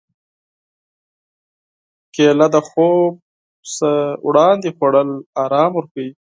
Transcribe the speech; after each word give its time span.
کېله 2.13 2.47
د 2.53 2.57
خوب 2.67 3.13
نه 3.79 3.91
وړاندې 4.27 4.69
خوړل 4.75 5.09
ارام 5.43 5.71
ورکوي. 5.75 6.09